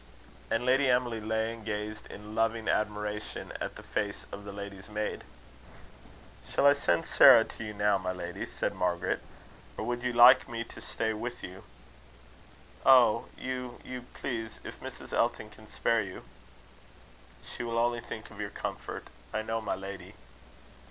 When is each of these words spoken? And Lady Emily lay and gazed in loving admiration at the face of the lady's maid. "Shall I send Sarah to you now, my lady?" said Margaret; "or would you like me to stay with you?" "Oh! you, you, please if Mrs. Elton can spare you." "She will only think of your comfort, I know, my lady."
And 0.49 0.65
Lady 0.65 0.89
Emily 0.89 1.19
lay 1.21 1.53
and 1.53 1.63
gazed 1.63 2.07
in 2.07 2.33
loving 2.33 2.67
admiration 2.67 3.53
at 3.61 3.75
the 3.75 3.83
face 3.83 4.25
of 4.31 4.45
the 4.45 4.51
lady's 4.51 4.89
maid. 4.89 5.23
"Shall 6.49 6.65
I 6.65 6.73
send 6.73 7.05
Sarah 7.05 7.43
to 7.45 7.63
you 7.63 7.71
now, 7.75 7.99
my 7.99 8.11
lady?" 8.11 8.47
said 8.47 8.73
Margaret; 8.73 9.19
"or 9.77 9.85
would 9.85 10.01
you 10.01 10.11
like 10.11 10.49
me 10.49 10.63
to 10.63 10.81
stay 10.81 11.13
with 11.13 11.43
you?" 11.43 11.63
"Oh! 12.83 13.25
you, 13.37 13.79
you, 13.85 14.05
please 14.15 14.59
if 14.63 14.79
Mrs. 14.79 15.13
Elton 15.13 15.51
can 15.51 15.67
spare 15.67 16.01
you." 16.01 16.23
"She 17.43 17.61
will 17.61 17.77
only 17.77 17.99
think 18.01 18.31
of 18.31 18.41
your 18.41 18.49
comfort, 18.49 19.05
I 19.31 19.43
know, 19.43 19.61
my 19.61 19.75
lady." 19.75 20.15